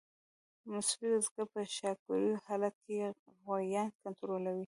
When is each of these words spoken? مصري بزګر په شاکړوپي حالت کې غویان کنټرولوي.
مصري 0.71 1.07
بزګر 1.13 1.45
په 1.53 1.59
شاکړوپي 1.77 2.31
حالت 2.45 2.75
کې 2.85 2.95
غویان 3.43 3.89
کنټرولوي. 4.03 4.59